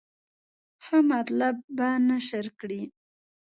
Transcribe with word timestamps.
ښه 0.83 0.97
مطالب 1.09 1.55
به 1.77 1.89
نشر 2.09 2.45
کړي. 2.59 2.81